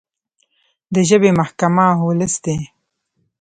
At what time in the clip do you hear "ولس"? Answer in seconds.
2.07-2.33